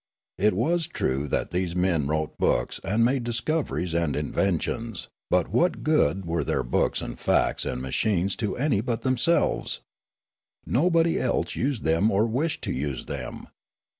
[0.39, 5.83] It was true that these men wrote books and made discoveries and inventions; but what
[5.83, 9.81] good were their books and facts and machines to any but themselves?
[10.65, 13.49] Nobody else used them or wished to use them.